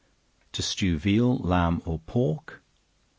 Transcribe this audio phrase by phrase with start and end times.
[0.53, 2.63] To Stew Veal, Lamb or Pork.